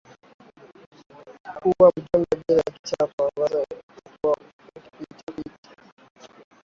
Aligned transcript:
kuwa 1.59 1.93
mjumbe 1.97 2.35
bila 2.47 2.61
kibali 2.61 2.79
chake 2.85 3.13
ama 3.19 3.29
moja 3.37 3.55
kwa 3.65 3.75
moja 4.23 4.41
au 4.43 5.05
kupitia 5.05 5.51